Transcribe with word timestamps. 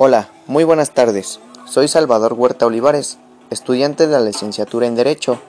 Hola, 0.00 0.28
muy 0.46 0.62
buenas 0.62 0.92
tardes. 0.92 1.40
Soy 1.64 1.88
Salvador 1.88 2.34
Huerta 2.34 2.66
Olivares, 2.66 3.18
estudiante 3.50 4.06
de 4.06 4.12
la 4.12 4.20
licenciatura 4.20 4.86
en 4.86 4.94
Derecho. 4.94 5.40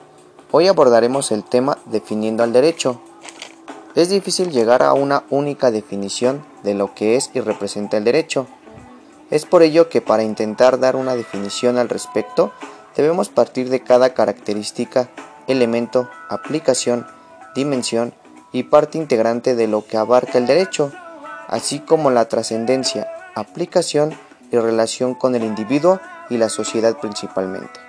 Hoy 0.50 0.66
abordaremos 0.66 1.30
el 1.30 1.44
tema 1.44 1.78
definiendo 1.84 2.42
al 2.42 2.52
derecho. 2.52 3.00
Es 3.94 4.08
difícil 4.08 4.50
llegar 4.50 4.82
a 4.82 4.92
una 4.92 5.22
única 5.30 5.70
definición 5.70 6.44
de 6.64 6.74
lo 6.74 6.96
que 6.96 7.14
es 7.14 7.30
y 7.32 7.38
representa 7.38 7.96
el 7.96 8.02
derecho. 8.02 8.48
Es 9.30 9.46
por 9.46 9.62
ello 9.62 9.88
que 9.88 10.00
para 10.00 10.24
intentar 10.24 10.80
dar 10.80 10.96
una 10.96 11.14
definición 11.14 11.78
al 11.78 11.88
respecto, 11.88 12.50
debemos 12.96 13.28
partir 13.28 13.70
de 13.70 13.84
cada 13.84 14.14
característica, 14.14 15.10
elemento, 15.46 16.10
aplicación, 16.28 17.06
dimensión 17.54 18.14
y 18.50 18.64
parte 18.64 18.98
integrante 18.98 19.54
de 19.54 19.68
lo 19.68 19.86
que 19.86 19.96
abarca 19.96 20.38
el 20.38 20.48
derecho, 20.48 20.90
así 21.46 21.78
como 21.78 22.10
la 22.10 22.24
trascendencia, 22.24 23.06
aplicación 23.36 24.12
y 24.50 24.58
relación 24.58 25.14
con 25.14 25.34
el 25.34 25.44
individuo 25.44 26.00
y 26.28 26.36
la 26.36 26.48
sociedad 26.48 26.96
principalmente. 26.98 27.80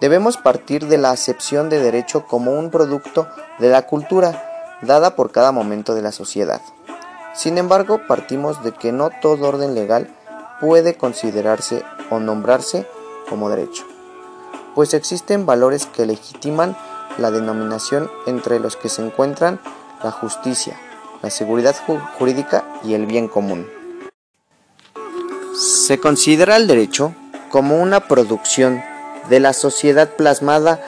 Debemos 0.00 0.36
partir 0.36 0.86
de 0.86 0.98
la 0.98 1.10
acepción 1.10 1.68
de 1.68 1.80
derecho 1.80 2.24
como 2.26 2.52
un 2.52 2.70
producto 2.70 3.26
de 3.58 3.68
la 3.68 3.86
cultura 3.86 4.44
dada 4.82 5.16
por 5.16 5.32
cada 5.32 5.50
momento 5.50 5.94
de 5.94 6.02
la 6.02 6.12
sociedad. 6.12 6.62
Sin 7.34 7.58
embargo, 7.58 8.00
partimos 8.06 8.62
de 8.62 8.72
que 8.72 8.92
no 8.92 9.10
todo 9.20 9.48
orden 9.48 9.74
legal 9.74 10.08
puede 10.60 10.96
considerarse 10.96 11.84
o 12.10 12.20
nombrarse 12.20 12.86
como 13.28 13.50
derecho, 13.50 13.84
pues 14.74 14.94
existen 14.94 15.46
valores 15.46 15.86
que 15.86 16.06
legitiman 16.06 16.76
la 17.18 17.30
denominación 17.30 18.10
entre 18.26 18.60
los 18.60 18.76
que 18.76 18.88
se 18.88 19.04
encuentran 19.04 19.60
la 20.02 20.10
justicia, 20.10 20.78
la 21.22 21.30
seguridad 21.30 21.76
jurídica 22.18 22.64
y 22.84 22.94
el 22.94 23.06
bien 23.06 23.28
común. 23.28 23.77
Se 25.58 25.98
considera 25.98 26.54
el 26.54 26.68
derecho 26.68 27.16
como 27.50 27.82
una 27.82 28.06
producción 28.06 28.80
de 29.28 29.40
la 29.40 29.52
sociedad 29.52 30.08
plasmada 30.08 30.80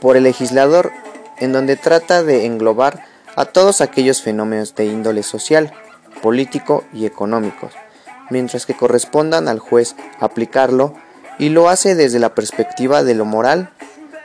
por 0.00 0.16
el 0.16 0.24
legislador 0.24 0.90
en 1.36 1.52
donde 1.52 1.76
trata 1.76 2.24
de 2.24 2.44
englobar 2.44 3.04
a 3.36 3.44
todos 3.44 3.80
aquellos 3.80 4.20
fenómenos 4.20 4.74
de 4.74 4.86
índole 4.86 5.22
social, 5.22 5.72
político 6.20 6.82
y 6.92 7.06
económicos, 7.06 7.74
mientras 8.28 8.66
que 8.66 8.74
correspondan 8.74 9.46
al 9.46 9.60
juez 9.60 9.94
aplicarlo 10.18 10.94
y 11.38 11.50
lo 11.50 11.68
hace 11.68 11.94
desde 11.94 12.18
la 12.18 12.34
perspectiva 12.34 13.04
de 13.04 13.14
lo 13.14 13.24
moral, 13.24 13.70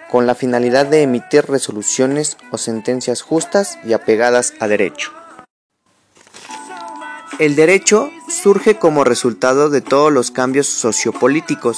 con 0.09 0.25
la 0.25 0.33
finalidad 0.33 0.87
de 0.87 1.03
emitir 1.03 1.45
resoluciones 1.45 2.37
o 2.49 2.57
sentencias 2.57 3.21
justas 3.21 3.77
y 3.83 3.93
apegadas 3.93 4.55
a 4.59 4.67
derecho. 4.67 5.11
El 7.43 7.57
derecho 7.57 8.09
surge 8.29 8.79
como 8.79 9.03
resultado 9.03 9.69
de 9.69 9.81
todos 9.81 10.13
los 10.13 10.31
cambios 10.31 10.65
sociopolíticos, 10.65 11.77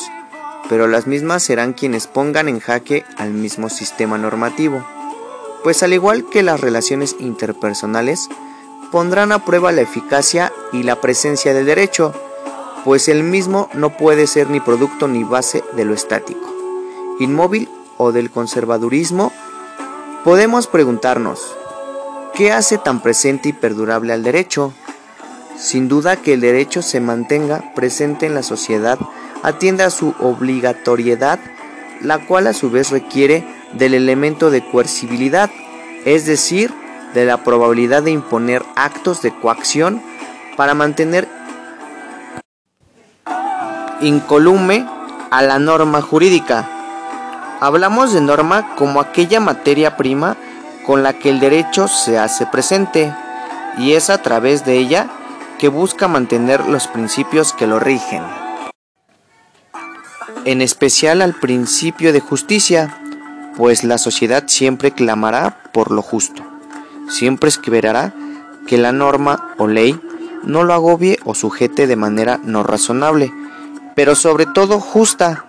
pero 0.69 0.85
las 0.85 1.07
mismas 1.07 1.41
serán 1.41 1.73
quienes 1.73 2.05
pongan 2.05 2.47
en 2.47 2.59
jaque 2.59 3.03
al 3.17 3.31
mismo 3.31 3.69
sistema 3.69 4.19
normativo, 4.19 4.85
pues 5.63 5.81
al 5.81 5.93
igual 5.93 6.29
que 6.29 6.43
las 6.43 6.61
relaciones 6.61 7.15
interpersonales, 7.17 8.29
pondrán 8.91 9.31
a 9.31 9.43
prueba 9.43 9.71
la 9.71 9.81
eficacia 9.81 10.53
y 10.71 10.83
la 10.83 11.01
presencia 11.01 11.51
del 11.55 11.65
derecho, 11.65 12.13
pues 12.83 13.09
el 13.09 13.23
mismo 13.23 13.67
no 13.73 13.97
puede 13.97 14.27
ser 14.27 14.51
ni 14.51 14.59
producto 14.59 15.07
ni 15.07 15.23
base 15.23 15.63
de 15.75 15.83
lo 15.83 15.95
estático, 15.95 16.47
inmóvil 17.19 17.69
o 17.97 18.11
del 18.11 18.29
conservadurismo, 18.29 19.33
podemos 20.23 20.67
preguntarnos, 20.67 21.55
¿qué 22.35 22.51
hace 22.51 22.77
tan 22.77 23.01
presente 23.01 23.49
y 23.49 23.53
perdurable 23.53 24.13
al 24.13 24.21
derecho? 24.21 24.71
Sin 25.57 25.87
duda 25.87 26.17
que 26.17 26.33
el 26.33 26.41
derecho 26.41 26.81
se 26.81 26.99
mantenga 26.99 27.73
presente 27.73 28.25
en 28.25 28.35
la 28.35 28.43
sociedad 28.43 28.99
atiende 29.41 29.83
a 29.83 29.89
su 29.89 30.13
obligatoriedad, 30.19 31.39
la 32.01 32.25
cual 32.25 32.47
a 32.47 32.53
su 32.53 32.69
vez 32.69 32.91
requiere 32.91 33.45
del 33.73 33.93
elemento 33.93 34.49
de 34.49 34.65
coercibilidad, 34.69 35.49
es 36.03 36.25
decir, 36.25 36.73
de 37.13 37.25
la 37.25 37.43
probabilidad 37.43 38.03
de 38.03 38.11
imponer 38.11 38.63
actos 38.75 39.21
de 39.21 39.33
coacción 39.39 40.01
para 40.57 40.73
mantener 40.73 41.27
incolume 44.01 44.85
a 45.31 45.41
la 45.41 45.57
norma 45.57 46.01
jurídica. 46.01 46.69
Hablamos 47.61 48.11
de 48.11 48.21
norma 48.21 48.75
como 48.75 48.99
aquella 48.99 49.39
materia 49.39 49.95
prima 49.95 50.35
con 50.85 51.01
la 51.01 51.13
que 51.13 51.29
el 51.29 51.39
derecho 51.39 51.87
se 51.87 52.19
hace 52.19 52.45
presente 52.45 53.13
y 53.77 53.93
es 53.93 54.09
a 54.09 54.21
través 54.21 54.65
de 54.65 54.77
ella 54.77 55.07
que 55.65 55.69
busca 55.69 56.07
mantener 56.07 56.67
los 56.67 56.85
principios 56.85 57.51
que 57.51 57.65
lo 57.65 57.79
rigen. 57.79 58.21
En 60.45 60.61
especial 60.61 61.23
al 61.23 61.33
principio 61.33 62.13
de 62.13 62.19
justicia, 62.19 63.01
pues 63.57 63.83
la 63.83 63.97
sociedad 63.97 64.43
siempre 64.45 64.91
clamará 64.91 65.63
por 65.73 65.89
lo 65.89 66.03
justo, 66.03 66.43
siempre 67.09 67.49
esperará 67.49 68.13
que 68.67 68.77
la 68.77 68.91
norma 68.91 69.55
o 69.57 69.65
ley 69.65 69.99
no 70.43 70.63
lo 70.63 70.75
agobie 70.75 71.17
o 71.25 71.33
sujete 71.33 71.87
de 71.87 71.95
manera 71.95 72.39
no 72.43 72.61
razonable, 72.61 73.33
pero 73.95 74.13
sobre 74.13 74.45
todo 74.45 74.79
justa, 74.79 75.45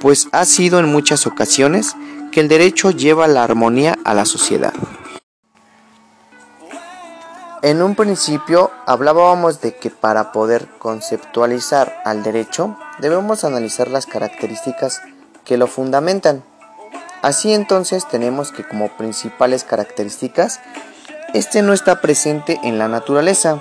pues 0.00 0.30
ha 0.32 0.46
sido 0.46 0.78
en 0.78 0.86
muchas 0.86 1.26
ocasiones 1.26 1.96
que 2.32 2.40
el 2.40 2.48
derecho 2.48 2.92
lleva 2.92 3.28
la 3.28 3.44
armonía 3.44 3.98
a 4.04 4.14
la 4.14 4.24
sociedad. 4.24 4.72
En 7.60 7.82
un 7.82 7.96
principio 7.96 8.70
hablábamos 8.86 9.60
de 9.60 9.74
que 9.74 9.90
para 9.90 10.30
poder 10.30 10.68
conceptualizar 10.78 12.00
al 12.04 12.22
derecho 12.22 12.76
debemos 13.00 13.42
analizar 13.42 13.88
las 13.88 14.06
características 14.06 15.00
que 15.44 15.56
lo 15.56 15.66
fundamentan. 15.66 16.44
Así 17.20 17.52
entonces 17.52 18.06
tenemos 18.06 18.52
que 18.52 18.62
como 18.62 18.96
principales 18.96 19.64
características, 19.64 20.60
este 21.34 21.62
no 21.62 21.72
está 21.72 22.00
presente 22.00 22.60
en 22.62 22.78
la 22.78 22.86
naturaleza, 22.86 23.60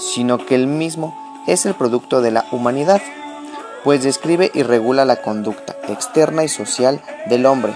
sino 0.00 0.44
que 0.44 0.56
el 0.56 0.66
mismo 0.66 1.16
es 1.46 1.64
el 1.64 1.74
producto 1.74 2.20
de 2.22 2.32
la 2.32 2.44
humanidad, 2.50 3.00
pues 3.84 4.02
describe 4.02 4.50
y 4.52 4.64
regula 4.64 5.04
la 5.04 5.22
conducta 5.22 5.76
externa 5.86 6.42
y 6.42 6.48
social 6.48 7.00
del 7.26 7.46
hombre, 7.46 7.72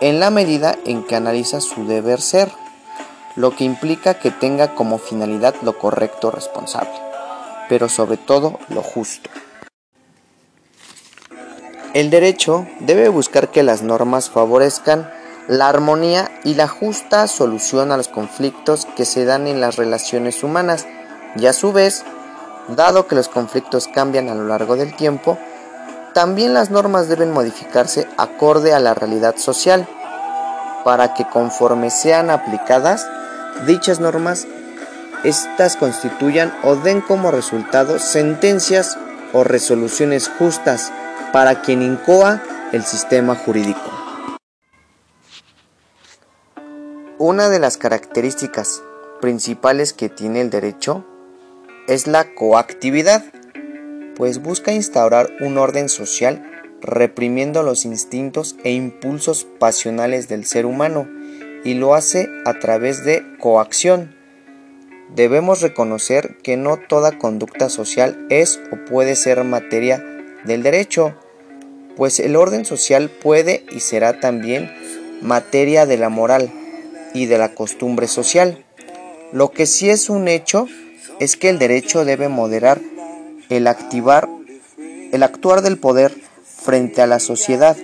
en 0.00 0.20
la 0.20 0.30
medida 0.30 0.74
en 0.86 1.04
que 1.04 1.16
analiza 1.16 1.60
su 1.60 1.86
deber 1.86 2.22
ser 2.22 2.50
lo 3.38 3.54
que 3.54 3.62
implica 3.62 4.14
que 4.14 4.32
tenga 4.32 4.74
como 4.74 4.98
finalidad 4.98 5.54
lo 5.62 5.78
correcto 5.78 6.32
responsable, 6.32 6.90
pero 7.68 7.88
sobre 7.88 8.16
todo 8.16 8.58
lo 8.68 8.82
justo. 8.82 9.30
El 11.94 12.10
derecho 12.10 12.66
debe 12.80 13.08
buscar 13.08 13.50
que 13.50 13.62
las 13.62 13.82
normas 13.82 14.28
favorezcan 14.28 15.08
la 15.46 15.68
armonía 15.68 16.28
y 16.42 16.54
la 16.54 16.66
justa 16.66 17.28
solución 17.28 17.92
a 17.92 17.96
los 17.96 18.08
conflictos 18.08 18.88
que 18.96 19.04
se 19.04 19.24
dan 19.24 19.46
en 19.46 19.60
las 19.60 19.76
relaciones 19.76 20.42
humanas 20.42 20.88
y 21.36 21.46
a 21.46 21.52
su 21.52 21.72
vez, 21.72 22.04
dado 22.66 23.06
que 23.06 23.14
los 23.14 23.28
conflictos 23.28 23.86
cambian 23.86 24.28
a 24.28 24.34
lo 24.34 24.48
largo 24.48 24.74
del 24.74 24.96
tiempo, 24.96 25.38
también 26.12 26.54
las 26.54 26.70
normas 26.70 27.08
deben 27.08 27.32
modificarse 27.32 28.08
acorde 28.16 28.74
a 28.74 28.80
la 28.80 28.94
realidad 28.94 29.36
social 29.36 29.86
para 30.84 31.14
que 31.14 31.24
conforme 31.28 31.90
sean 31.90 32.30
aplicadas 32.30 33.06
dichas 33.66 34.00
normas, 34.00 34.46
estas 35.24 35.76
constituyan 35.76 36.52
o 36.62 36.76
den 36.76 37.00
como 37.00 37.30
resultado 37.30 37.98
sentencias 37.98 38.98
o 39.32 39.44
resoluciones 39.44 40.28
justas 40.28 40.92
para 41.32 41.60
quien 41.62 41.82
incoa 41.82 42.42
el 42.72 42.84
sistema 42.84 43.34
jurídico. 43.34 43.80
Una 47.18 47.48
de 47.48 47.58
las 47.58 47.76
características 47.76 48.82
principales 49.20 49.92
que 49.92 50.08
tiene 50.08 50.40
el 50.40 50.50
derecho 50.50 51.04
es 51.88 52.06
la 52.06 52.32
coactividad, 52.34 53.24
pues 54.14 54.40
busca 54.40 54.72
instaurar 54.72 55.28
un 55.40 55.58
orden 55.58 55.88
social 55.88 56.44
reprimiendo 56.80 57.64
los 57.64 57.84
instintos 57.84 58.54
e 58.62 58.70
impulsos 58.70 59.46
pasionales 59.58 60.28
del 60.28 60.44
ser 60.44 60.64
humano 60.64 61.08
y 61.64 61.74
lo 61.74 61.94
hace 61.94 62.28
a 62.44 62.54
través 62.54 63.04
de 63.04 63.22
coacción. 63.38 64.14
Debemos 65.14 65.60
reconocer 65.60 66.36
que 66.42 66.56
no 66.56 66.76
toda 66.76 67.18
conducta 67.18 67.68
social 67.68 68.26
es 68.30 68.60
o 68.72 68.84
puede 68.84 69.16
ser 69.16 69.42
materia 69.44 70.04
del 70.44 70.62
derecho, 70.62 71.14
pues 71.96 72.20
el 72.20 72.36
orden 72.36 72.64
social 72.64 73.10
puede 73.10 73.64
y 73.70 73.80
será 73.80 74.20
también 74.20 74.70
materia 75.22 75.86
de 75.86 75.96
la 75.96 76.08
moral 76.08 76.50
y 77.14 77.26
de 77.26 77.38
la 77.38 77.54
costumbre 77.54 78.06
social. 78.06 78.64
Lo 79.32 79.50
que 79.50 79.66
sí 79.66 79.90
es 79.90 80.08
un 80.08 80.28
hecho 80.28 80.68
es 81.20 81.36
que 81.36 81.48
el 81.48 81.58
derecho 81.58 82.04
debe 82.04 82.28
moderar 82.28 82.80
el 83.48 83.66
activar 83.66 84.28
el 85.12 85.22
actuar 85.22 85.62
del 85.62 85.78
poder 85.78 86.14
frente 86.44 87.00
a 87.00 87.06
la 87.06 87.18
sociedad 87.18 87.76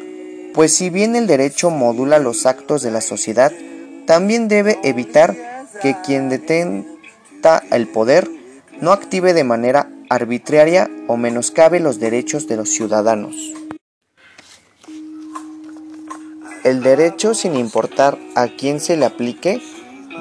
pues 0.54 0.74
si 0.74 0.88
bien 0.88 1.16
el 1.16 1.26
derecho 1.26 1.70
modula 1.70 2.20
los 2.20 2.46
actos 2.46 2.82
de 2.82 2.92
la 2.92 3.00
sociedad, 3.00 3.52
también 4.06 4.46
debe 4.46 4.78
evitar 4.84 5.36
que 5.82 5.96
quien 6.04 6.28
detenta 6.28 7.62
el 7.72 7.88
poder 7.88 8.30
no 8.80 8.92
active 8.92 9.34
de 9.34 9.44
manera 9.44 9.90
arbitraria 10.08 10.88
o 11.08 11.16
menoscabe 11.16 11.80
los 11.80 11.98
derechos 11.98 12.46
de 12.46 12.56
los 12.56 12.70
ciudadanos. 12.70 13.34
El 16.62 16.82
derecho, 16.82 17.34
sin 17.34 17.56
importar 17.56 18.16
a 18.34 18.46
quién 18.46 18.80
se 18.80 18.96
le 18.96 19.04
aplique, 19.04 19.60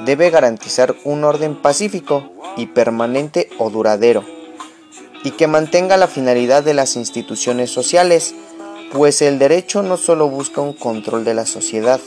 debe 0.05 0.29
garantizar 0.29 0.95
un 1.05 1.23
orden 1.23 1.61
pacífico 1.61 2.33
y 2.57 2.65
permanente 2.65 3.49
o 3.59 3.69
duradero, 3.69 4.25
y 5.23 5.31
que 5.31 5.47
mantenga 5.47 5.95
la 5.95 6.07
finalidad 6.07 6.63
de 6.63 6.73
las 6.73 6.97
instituciones 6.97 7.69
sociales, 7.69 8.35
pues 8.93 9.23
el 9.23 9.39
derecho 9.39 9.81
no 9.81 9.97
solo 9.97 10.29
busca 10.29 10.61
un 10.61 10.73
control 10.73 11.25
de 11.25 11.33
la 11.33 11.47
sociedad 11.47 11.99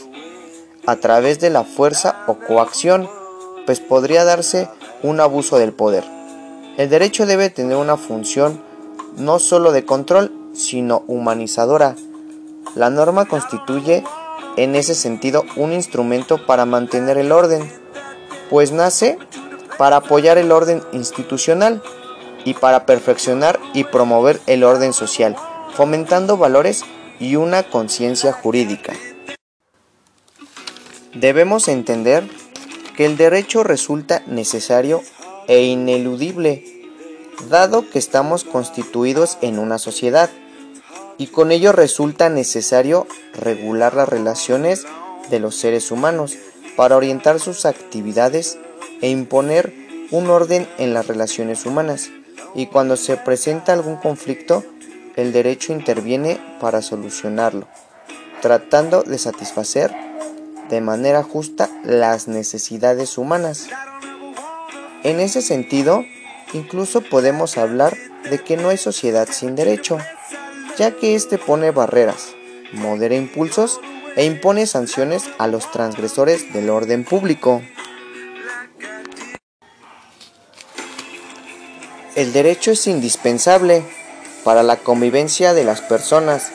a 0.85 0.95
través 0.95 1.39
de 1.41 1.49
la 1.49 1.65
fuerza 1.65 2.23
o 2.27 2.35
coacción, 2.35 3.09
pues 3.65 3.81
podría 3.81 4.23
darse 4.23 4.69
un 5.03 5.19
abuso 5.19 5.57
del 5.57 5.73
poder. 5.73 6.05
El 6.77 6.89
derecho 6.89 7.25
debe 7.25 7.49
tener 7.49 7.75
una 7.75 7.97
función 7.97 8.63
no 9.17 9.39
solo 9.39 9.73
de 9.73 9.83
control, 9.83 10.31
sino 10.53 11.03
humanizadora. 11.07 11.97
La 12.73 12.89
norma 12.89 13.25
constituye 13.25 14.05
en 14.55 14.75
ese 14.75 14.95
sentido 14.95 15.43
un 15.57 15.73
instrumento 15.73 16.45
para 16.45 16.65
mantener 16.65 17.17
el 17.17 17.33
orden, 17.33 17.69
pues 18.49 18.71
nace 18.71 19.17
para 19.77 19.97
apoyar 19.97 20.37
el 20.37 20.53
orden 20.53 20.81
institucional 20.93 21.83
y 22.45 22.53
para 22.53 22.85
perfeccionar 22.85 23.59
y 23.73 23.83
promover 23.83 24.39
el 24.45 24.63
orden 24.63 24.93
social, 24.93 25.35
fomentando 25.77 26.37
valores 26.37 26.83
y 27.19 27.35
una 27.35 27.61
conciencia 27.61 28.33
jurídica. 28.33 28.93
Debemos 31.13 31.67
entender 31.67 32.27
que 32.95 33.05
el 33.05 33.15
derecho 33.15 33.61
resulta 33.61 34.23
necesario 34.25 35.03
e 35.47 35.65
ineludible, 35.65 36.63
dado 37.49 37.87
que 37.87 37.99
estamos 37.99 38.43
constituidos 38.43 39.37
en 39.41 39.59
una 39.59 39.77
sociedad, 39.77 40.31
y 41.19 41.27
con 41.27 41.51
ello 41.51 41.73
resulta 41.73 42.29
necesario 42.29 43.05
regular 43.35 43.93
las 43.93 44.09
relaciones 44.09 44.87
de 45.29 45.39
los 45.39 45.55
seres 45.57 45.91
humanos 45.91 46.37
para 46.75 46.97
orientar 46.97 47.39
sus 47.39 47.67
actividades 47.67 48.57
e 49.01 49.11
imponer 49.11 49.75
un 50.09 50.31
orden 50.31 50.67
en 50.79 50.95
las 50.95 51.05
relaciones 51.05 51.67
humanas, 51.67 52.09
y 52.55 52.65
cuando 52.65 52.97
se 52.97 53.15
presenta 53.15 53.73
algún 53.73 53.97
conflicto, 53.97 54.63
el 55.17 55.33
derecho 55.33 55.73
interviene 55.73 56.39
para 56.61 56.81
solucionarlo, 56.81 57.67
tratando 58.41 59.03
de 59.03 59.17
satisfacer 59.17 59.93
de 60.69 60.79
manera 60.79 61.23
justa 61.23 61.69
las 61.83 62.27
necesidades 62.27 63.17
humanas. 63.17 63.67
En 65.03 65.19
ese 65.19 65.41
sentido, 65.41 66.05
incluso 66.53 67.01
podemos 67.01 67.57
hablar 67.57 67.97
de 68.29 68.39
que 68.39 68.57
no 68.57 68.69
hay 68.69 68.77
sociedad 68.77 69.27
sin 69.31 69.55
derecho, 69.55 69.97
ya 70.77 70.91
que 70.91 71.15
éste 71.15 71.39
pone 71.39 71.71
barreras, 71.71 72.35
modera 72.73 73.15
impulsos 73.15 73.79
e 74.15 74.25
impone 74.25 74.67
sanciones 74.67 75.23
a 75.39 75.47
los 75.47 75.71
transgresores 75.71 76.53
del 76.53 76.69
orden 76.69 77.03
público. 77.03 77.63
El 82.15 82.33
derecho 82.33 82.71
es 82.71 82.85
indispensable 82.87 83.83
para 84.47 84.63
la 84.63 84.77
convivencia 84.77 85.53
de 85.53 85.65
las 85.65 85.81
personas, 85.81 86.51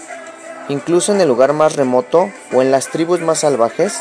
incluso 0.71 1.12
en 1.12 1.21
el 1.21 1.29
lugar 1.29 1.53
más 1.53 1.77
remoto 1.77 2.33
o 2.50 2.62
en 2.62 2.71
las 2.71 2.89
tribus 2.89 3.21
más 3.21 3.41
salvajes. 3.41 3.99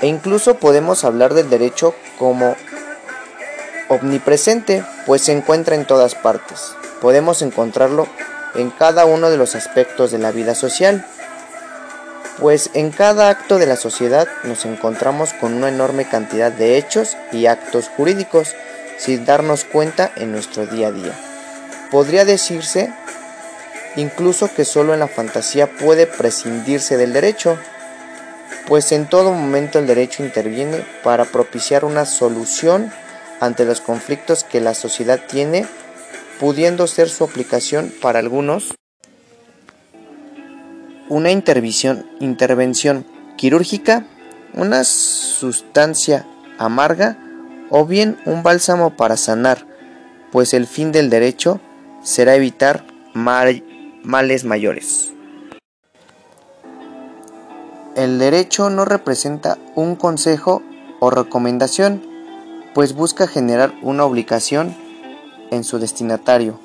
E 0.00 0.06
incluso 0.06 0.54
podemos 0.54 1.02
hablar 1.02 1.34
del 1.34 1.50
derecho 1.50 1.96
como 2.16 2.54
omnipresente, 3.88 4.84
pues 5.04 5.22
se 5.22 5.32
encuentra 5.32 5.74
en 5.74 5.84
todas 5.84 6.14
partes. 6.14 6.76
Podemos 7.00 7.42
encontrarlo 7.42 8.06
en 8.54 8.70
cada 8.70 9.04
uno 9.04 9.30
de 9.30 9.36
los 9.36 9.56
aspectos 9.56 10.12
de 10.12 10.18
la 10.18 10.30
vida 10.30 10.54
social, 10.54 11.04
pues 12.38 12.70
en 12.74 12.92
cada 12.92 13.30
acto 13.30 13.58
de 13.58 13.66
la 13.66 13.74
sociedad 13.74 14.28
nos 14.44 14.64
encontramos 14.64 15.32
con 15.32 15.54
una 15.54 15.70
enorme 15.70 16.04
cantidad 16.04 16.52
de 16.52 16.78
hechos 16.78 17.16
y 17.32 17.46
actos 17.46 17.88
jurídicos 17.88 18.54
sin 18.96 19.24
darnos 19.24 19.64
cuenta 19.64 20.12
en 20.14 20.30
nuestro 20.30 20.66
día 20.66 20.86
a 20.86 20.92
día. 20.92 21.29
Podría 21.90 22.24
decirse 22.24 22.92
incluso 23.96 24.52
que 24.54 24.64
solo 24.64 24.94
en 24.94 25.00
la 25.00 25.08
fantasía 25.08 25.70
puede 25.70 26.06
prescindirse 26.06 26.96
del 26.96 27.12
derecho, 27.12 27.58
pues 28.66 28.92
en 28.92 29.08
todo 29.08 29.32
momento 29.32 29.78
el 29.78 29.86
derecho 29.86 30.22
interviene 30.22 30.84
para 31.02 31.24
propiciar 31.24 31.84
una 31.84 32.04
solución 32.06 32.92
ante 33.40 33.64
los 33.64 33.80
conflictos 33.80 34.44
que 34.44 34.60
la 34.60 34.74
sociedad 34.74 35.20
tiene, 35.26 35.66
pudiendo 36.38 36.86
ser 36.86 37.08
su 37.08 37.24
aplicación 37.24 37.92
para 38.00 38.20
algunos. 38.20 38.74
Una 41.08 41.32
intervención, 41.32 42.08
intervención 42.20 43.04
quirúrgica, 43.36 44.06
una 44.54 44.84
sustancia 44.84 46.26
amarga 46.58 47.16
o 47.70 47.86
bien 47.86 48.18
un 48.26 48.42
bálsamo 48.44 48.96
para 48.96 49.16
sanar, 49.16 49.66
pues 50.30 50.54
el 50.54 50.66
fin 50.68 50.92
del 50.92 51.10
derecho 51.10 51.60
será 52.02 52.34
evitar 52.34 52.84
males 53.14 54.44
mayores. 54.44 55.12
El 57.96 58.18
derecho 58.18 58.70
no 58.70 58.84
representa 58.84 59.58
un 59.74 59.96
consejo 59.96 60.62
o 61.00 61.10
recomendación, 61.10 62.02
pues 62.74 62.94
busca 62.94 63.26
generar 63.26 63.74
una 63.82 64.04
obligación 64.04 64.74
en 65.50 65.64
su 65.64 65.78
destinatario. 65.78 66.58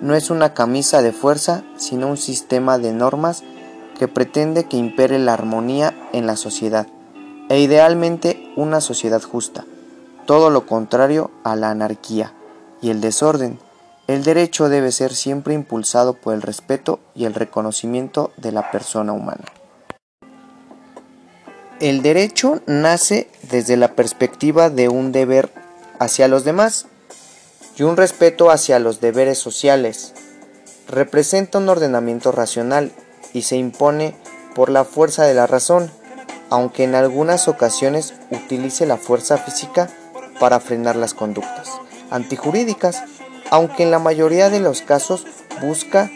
No 0.00 0.14
es 0.14 0.30
una 0.30 0.54
camisa 0.54 1.02
de 1.02 1.12
fuerza, 1.12 1.62
sino 1.76 2.08
un 2.08 2.16
sistema 2.16 2.78
de 2.78 2.92
normas 2.92 3.44
que 3.98 4.08
pretende 4.08 4.64
que 4.64 4.78
impere 4.78 5.18
la 5.18 5.34
armonía 5.34 5.94
en 6.12 6.26
la 6.26 6.36
sociedad, 6.36 6.86
e 7.50 7.60
idealmente 7.60 8.50
una 8.56 8.80
sociedad 8.80 9.22
justa 9.22 9.64
todo 10.30 10.48
lo 10.48 10.64
contrario 10.64 11.32
a 11.42 11.56
la 11.56 11.70
anarquía 11.70 12.32
y 12.80 12.90
el 12.90 13.00
desorden. 13.00 13.58
El 14.10 14.24
derecho 14.24 14.68
debe 14.68 14.90
ser 14.90 15.14
siempre 15.14 15.54
impulsado 15.54 16.14
por 16.14 16.34
el 16.34 16.42
respeto 16.42 16.98
y 17.14 17.26
el 17.26 17.34
reconocimiento 17.34 18.32
de 18.38 18.50
la 18.50 18.72
persona 18.72 19.12
humana. 19.12 19.44
El 21.78 22.02
derecho 22.02 22.60
nace 22.66 23.30
desde 23.52 23.76
la 23.76 23.94
perspectiva 23.94 24.68
de 24.68 24.88
un 24.88 25.12
deber 25.12 25.52
hacia 26.00 26.26
los 26.26 26.42
demás 26.42 26.86
y 27.76 27.84
un 27.84 27.96
respeto 27.96 28.50
hacia 28.50 28.80
los 28.80 29.00
deberes 29.00 29.38
sociales. 29.38 30.12
Representa 30.88 31.58
un 31.58 31.68
ordenamiento 31.68 32.32
racional 32.32 32.90
y 33.32 33.42
se 33.42 33.58
impone 33.58 34.16
por 34.56 34.70
la 34.70 34.82
fuerza 34.82 35.22
de 35.22 35.34
la 35.34 35.46
razón, 35.46 35.88
aunque 36.48 36.82
en 36.82 36.96
algunas 36.96 37.46
ocasiones 37.46 38.14
utilice 38.32 38.86
la 38.86 38.96
fuerza 38.96 39.38
física 39.38 39.88
para 40.40 40.58
frenar 40.58 40.96
las 40.96 41.14
conductas 41.14 41.70
antijurídicas, 42.10 43.04
aunque 43.50 43.82
en 43.82 43.90
la 43.90 43.98
mayoría 43.98 44.48
de 44.48 44.60
los 44.60 44.82
casos 44.82 45.26
busca, 45.60 46.10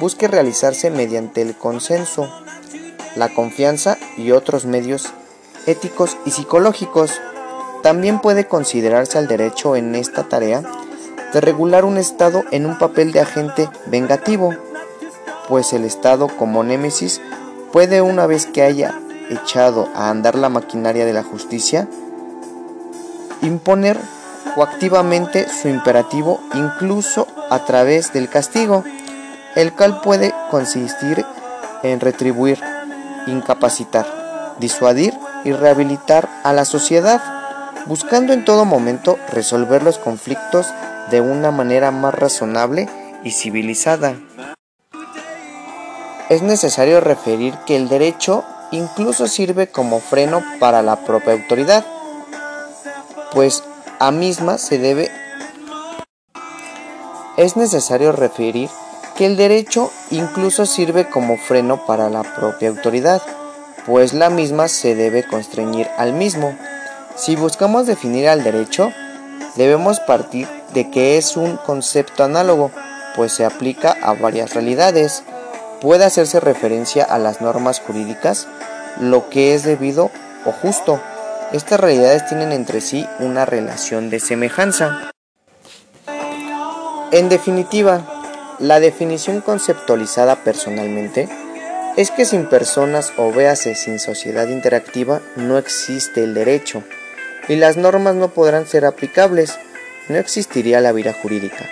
busque 0.00 0.28
realizarse 0.28 0.90
mediante 0.90 1.40
el 1.40 1.56
consenso, 1.56 2.28
la 3.16 3.28
confianza 3.28 3.96
y 4.16 4.32
otros 4.32 4.66
medios 4.66 5.12
éticos 5.66 6.16
y 6.26 6.32
psicológicos. 6.32 7.20
También 7.82 8.20
puede 8.20 8.46
considerarse 8.46 9.18
al 9.18 9.28
derecho 9.28 9.76
en 9.76 9.94
esta 9.94 10.28
tarea 10.28 10.62
de 11.32 11.40
regular 11.40 11.84
un 11.84 11.96
Estado 11.96 12.42
en 12.50 12.66
un 12.66 12.76
papel 12.78 13.12
de 13.12 13.20
agente 13.20 13.68
vengativo, 13.86 14.54
pues 15.48 15.72
el 15.72 15.84
Estado 15.84 16.28
como 16.28 16.64
némesis 16.64 17.20
puede 17.72 18.02
una 18.02 18.26
vez 18.26 18.46
que 18.46 18.62
haya 18.62 19.00
echado 19.30 19.88
a 19.94 20.10
andar 20.10 20.34
la 20.34 20.48
maquinaria 20.48 21.04
de 21.04 21.12
la 21.12 21.22
justicia, 21.22 21.88
imponer 23.42 23.96
coactivamente 24.54 25.48
su 25.48 25.68
imperativo 25.68 26.40
incluso 26.54 27.26
a 27.50 27.64
través 27.64 28.12
del 28.12 28.28
castigo, 28.28 28.84
el 29.54 29.72
cual 29.72 30.00
puede 30.00 30.34
consistir 30.50 31.24
en 31.82 32.00
retribuir, 32.00 32.60
incapacitar, 33.26 34.06
disuadir 34.58 35.14
y 35.44 35.52
rehabilitar 35.52 36.28
a 36.44 36.52
la 36.52 36.64
sociedad, 36.64 37.20
buscando 37.86 38.32
en 38.32 38.44
todo 38.44 38.64
momento 38.64 39.18
resolver 39.32 39.82
los 39.82 39.98
conflictos 39.98 40.66
de 41.10 41.20
una 41.20 41.50
manera 41.50 41.90
más 41.90 42.14
razonable 42.14 42.88
y 43.24 43.32
civilizada. 43.32 44.14
Es 46.28 46.42
necesario 46.42 47.00
referir 47.00 47.54
que 47.66 47.76
el 47.76 47.88
derecho 47.88 48.44
incluso 48.70 49.26
sirve 49.26 49.66
como 49.68 49.98
freno 49.98 50.42
para 50.60 50.82
la 50.82 50.96
propia 50.96 51.32
autoridad, 51.32 51.84
pues 53.32 53.64
a 54.00 54.10
misma 54.12 54.56
se 54.56 54.78
debe... 54.78 55.10
Es 57.36 57.56
necesario 57.56 58.12
referir 58.12 58.70
que 59.14 59.26
el 59.26 59.36
derecho 59.36 59.92
incluso 60.10 60.64
sirve 60.64 61.10
como 61.10 61.36
freno 61.36 61.84
para 61.84 62.08
la 62.08 62.22
propia 62.22 62.70
autoridad, 62.70 63.20
pues 63.84 64.14
la 64.14 64.30
misma 64.30 64.68
se 64.68 64.94
debe 64.94 65.22
constreñir 65.24 65.86
al 65.98 66.14
mismo. 66.14 66.56
Si 67.14 67.36
buscamos 67.36 67.86
definir 67.86 68.26
al 68.26 68.42
derecho, 68.42 68.90
debemos 69.56 70.00
partir 70.00 70.48
de 70.72 70.90
que 70.90 71.18
es 71.18 71.36
un 71.36 71.58
concepto 71.58 72.24
análogo, 72.24 72.70
pues 73.14 73.32
se 73.34 73.44
aplica 73.44 73.94
a 74.02 74.14
varias 74.14 74.54
realidades. 74.54 75.24
Puede 75.82 76.06
hacerse 76.06 76.40
referencia 76.40 77.04
a 77.04 77.18
las 77.18 77.42
normas 77.42 77.80
jurídicas, 77.80 78.48
lo 78.98 79.28
que 79.28 79.54
es 79.54 79.62
debido 79.62 80.10
o 80.46 80.52
justo. 80.52 81.00
Estas 81.52 81.80
realidades 81.80 82.28
tienen 82.28 82.52
entre 82.52 82.80
sí 82.80 83.04
una 83.18 83.44
relación 83.44 84.08
de 84.08 84.20
semejanza. 84.20 85.10
En 87.10 87.28
definitiva, 87.28 88.06
la 88.60 88.78
definición 88.78 89.40
conceptualizada 89.40 90.44
personalmente 90.44 91.28
es 91.96 92.12
que 92.12 92.24
sin 92.24 92.46
personas 92.46 93.12
o 93.16 93.32
véase 93.32 93.74
sin 93.74 93.98
sociedad 93.98 94.46
interactiva 94.46 95.20
no 95.34 95.58
existe 95.58 96.22
el 96.22 96.34
derecho 96.34 96.84
y 97.48 97.56
las 97.56 97.76
normas 97.76 98.14
no 98.14 98.28
podrán 98.28 98.68
ser 98.68 98.84
aplicables, 98.84 99.58
no 100.08 100.18
existiría 100.18 100.80
la 100.80 100.92
vida 100.92 101.12
jurídica. 101.12 101.68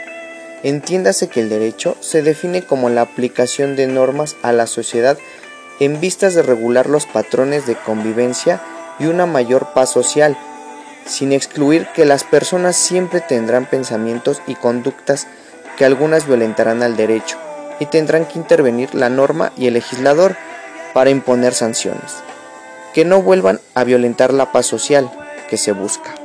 Entiéndase 0.64 1.28
que 1.28 1.38
el 1.38 1.48
derecho 1.48 1.96
se 2.00 2.22
define 2.22 2.62
como 2.62 2.88
la 2.88 3.02
aplicación 3.02 3.76
de 3.76 3.86
normas 3.86 4.34
a 4.42 4.50
la 4.50 4.66
sociedad 4.66 5.16
en 5.78 6.00
vistas 6.00 6.34
de 6.34 6.42
regular 6.42 6.88
los 6.88 7.06
patrones 7.06 7.64
de 7.68 7.76
convivencia 7.76 8.60
y 8.98 9.06
una 9.06 9.26
mayor 9.26 9.72
paz 9.74 9.90
social, 9.90 10.36
sin 11.06 11.32
excluir 11.32 11.86
que 11.94 12.04
las 12.04 12.24
personas 12.24 12.76
siempre 12.76 13.20
tendrán 13.20 13.66
pensamientos 13.66 14.42
y 14.46 14.54
conductas 14.54 15.26
que 15.76 15.84
algunas 15.84 16.26
violentarán 16.26 16.82
al 16.82 16.96
derecho 16.96 17.38
y 17.80 17.86
tendrán 17.86 18.26
que 18.26 18.38
intervenir 18.38 18.94
la 18.94 19.08
norma 19.08 19.52
y 19.56 19.68
el 19.68 19.74
legislador 19.74 20.36
para 20.92 21.10
imponer 21.10 21.54
sanciones, 21.54 22.16
que 22.92 23.04
no 23.04 23.22
vuelvan 23.22 23.60
a 23.74 23.84
violentar 23.84 24.32
la 24.32 24.52
paz 24.52 24.66
social 24.66 25.10
que 25.48 25.56
se 25.56 25.72
busca. 25.72 26.17